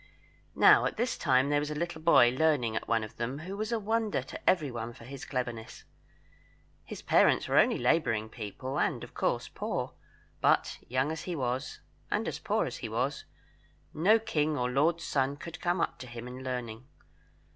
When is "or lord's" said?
14.57-15.03